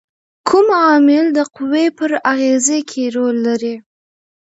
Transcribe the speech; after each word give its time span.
کوم 0.47 0.67
عامل 0.83 1.25
د 1.37 1.39
قوې 1.55 1.85
پر 1.97 2.11
اغیزې 2.31 2.79
کې 2.89 3.03
رول 3.15 3.35
لري؟ 3.47 3.75